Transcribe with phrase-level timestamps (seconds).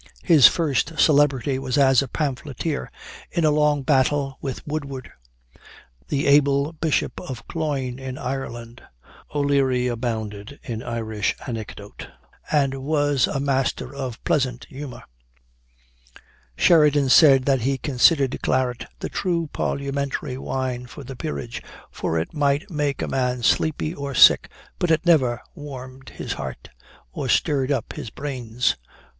[0.23, 2.91] His first celebrity was as a pamphleteer,
[3.29, 5.11] in a long battle with Woodward,
[6.07, 8.81] the able Bishop of Cloyne, in Ireland.
[9.35, 12.07] O'Leary abounded in Irish anecdote,
[12.51, 15.03] and was a master of pleasant humor.
[16.55, 21.61] "Sheridan said that he considered claret the true parliamentary wine for the peerage,
[21.91, 24.49] for it might make a man sleepy or sick,
[24.79, 26.69] but it never warmed his heart,
[27.11, 28.75] or stirred up his brains.